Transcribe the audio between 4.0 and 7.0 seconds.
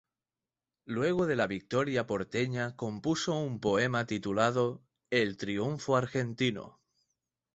titulado "El triunfo argentino".